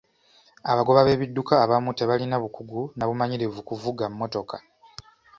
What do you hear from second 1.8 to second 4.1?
tebalina bukugu na bumanyirivu kuvuga